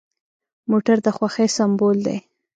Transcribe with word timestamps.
موټر 0.71 0.97
د 1.05 1.07
خوښۍ 1.15 1.47
سمبول 1.57 1.97
دی. 2.05 2.17